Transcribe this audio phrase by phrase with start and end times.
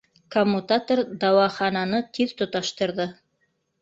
[0.35, 3.07] Коммутатор дауахананы тиҙ тоташтырҙы.